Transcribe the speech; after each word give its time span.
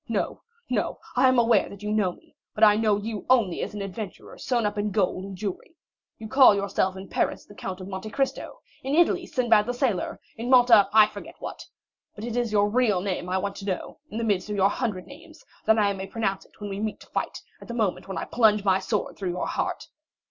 No—no, 0.09 0.97
I 1.15 1.27
am 1.27 1.37
aware 1.37 1.71
you 1.75 1.91
know 1.91 2.13
me; 2.13 2.35
but 2.55 2.63
I 2.63 2.75
know 2.75 2.97
you 2.97 3.23
only 3.29 3.61
as 3.61 3.75
an 3.75 3.83
adventurer 3.83 4.35
sewn 4.39 4.65
up 4.65 4.79
in 4.79 4.89
gold 4.89 5.23
and 5.23 5.37
jewellery. 5.37 5.75
You 6.17 6.27
call 6.27 6.55
yourself, 6.55 6.97
in 6.97 7.07
Paris, 7.07 7.45
the 7.45 7.53
Count 7.53 7.79
of 7.79 7.87
Monte 7.87 8.09
Cristo; 8.09 8.61
in 8.81 8.95
Italy, 8.95 9.27
Sinbad 9.27 9.67
the 9.67 9.75
Sailor; 9.75 10.19
in 10.37 10.49
Malta, 10.49 10.89
I 10.91 11.05
forget 11.05 11.35
what. 11.37 11.67
But 12.15 12.23
it 12.25 12.35
is 12.35 12.51
your 12.51 12.67
real 12.67 13.01
name 13.01 13.29
I 13.29 13.37
want 13.37 13.55
to 13.57 13.65
know, 13.65 13.99
in 14.09 14.17
the 14.17 14.23
midst 14.23 14.49
of 14.49 14.55
your 14.55 14.69
hundred 14.69 15.05
names, 15.05 15.45
that 15.65 15.77
I 15.77 15.93
may 15.93 16.07
pronounce 16.07 16.45
it 16.47 16.59
when 16.59 16.71
we 16.71 16.79
meet 16.79 16.99
to 17.01 17.07
fight, 17.11 17.39
at 17.61 17.67
the 17.67 17.75
moment 17.75 18.07
when 18.07 18.17
I 18.17 18.25
plunge 18.25 18.65
my 18.65 18.79
sword 18.79 19.17
through 19.17 19.29
your 19.29 19.45
heart." 19.45 19.87